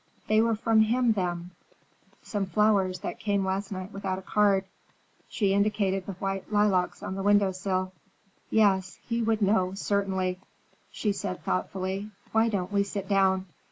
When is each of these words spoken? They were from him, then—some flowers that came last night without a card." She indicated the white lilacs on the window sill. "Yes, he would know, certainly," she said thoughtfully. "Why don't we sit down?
They 0.25 0.41
were 0.41 0.55
from 0.55 0.79
him, 0.81 1.11
then—some 1.11 2.47
flowers 2.47 3.01
that 3.01 3.19
came 3.19 3.45
last 3.45 3.71
night 3.71 3.91
without 3.91 4.17
a 4.17 4.23
card." 4.23 4.65
She 5.29 5.53
indicated 5.53 6.07
the 6.07 6.13
white 6.13 6.51
lilacs 6.51 7.03
on 7.03 7.13
the 7.13 7.21
window 7.21 7.51
sill. 7.51 7.93
"Yes, 8.49 8.97
he 9.03 9.21
would 9.21 9.43
know, 9.43 9.75
certainly," 9.75 10.39
she 10.89 11.11
said 11.11 11.43
thoughtfully. 11.43 12.09
"Why 12.31 12.49
don't 12.49 12.71
we 12.73 12.81
sit 12.81 13.07
down? 13.07 13.45